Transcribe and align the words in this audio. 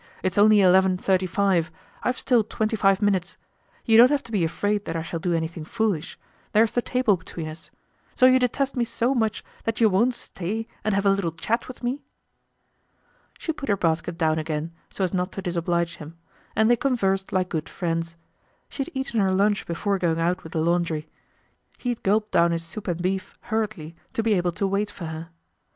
It's 0.23 0.39
only 0.39 0.61
eleven 0.61 0.97
thirty 0.97 1.27
five. 1.27 1.69
I've 2.01 2.17
still 2.17 2.43
twenty 2.43 2.75
five 2.75 3.03
minutes. 3.03 3.37
You 3.85 3.97
don't 3.97 4.09
have 4.09 4.23
to 4.23 4.31
be 4.31 4.43
afraid 4.43 4.85
that 4.85 4.95
I 4.95 5.03
shall 5.03 5.19
do 5.19 5.33
anything 5.35 5.63
foolish; 5.63 6.17
there's 6.53 6.71
the 6.71 6.81
table 6.81 7.17
between 7.17 7.47
us. 7.47 7.69
So 8.15 8.25
you 8.25 8.39
detest 8.39 8.75
me 8.75 8.83
so 8.83 9.13
much 9.13 9.43
that 9.63 9.79
you 9.79 9.89
won't 9.89 10.15
stay 10.15 10.67
and 10.83 10.95
have 10.95 11.05
a 11.05 11.11
little 11.11 11.31
chat 11.31 11.67
with 11.67 11.83
me." 11.83 12.01
She 13.37 13.53
put 13.53 13.69
her 13.69 13.77
basket 13.77 14.17
down 14.17 14.39
again, 14.39 14.71
so 14.89 15.03
as 15.03 15.13
not 15.13 15.31
to 15.33 15.41
disoblige 15.43 15.97
him; 15.97 16.17
and 16.55 16.67
they 16.67 16.77
conversed 16.77 17.31
like 17.31 17.49
good 17.49 17.69
friends. 17.69 18.15
She 18.69 18.81
had 18.81 18.89
eaten 18.95 19.19
her 19.19 19.29
lunch 19.29 19.67
before 19.67 19.99
going 19.99 20.19
out 20.19 20.43
with 20.43 20.53
the 20.53 20.61
laundry. 20.61 21.09
He 21.77 21.89
had 21.89 22.01
gulped 22.01 22.31
down 22.31 22.53
his 22.53 22.63
soup 22.63 22.87
and 22.87 22.99
beef 23.03 23.35
hurriedly 23.51 23.95
to 24.13 24.23
be 24.23 24.33
able 24.33 24.53
to 24.53 24.65
wait 24.65 24.89
for 24.89 25.05
her. 25.05 25.29